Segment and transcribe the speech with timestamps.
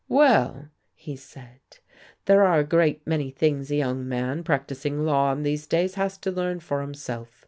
[0.09, 1.59] "Well," he said,
[2.25, 6.17] "there are a great many things a young man practising law in these days has
[6.17, 7.39] to learn for himself.